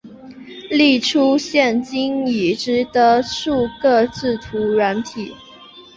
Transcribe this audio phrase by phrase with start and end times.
[0.71, 5.31] 列出现今已知的数个制图软体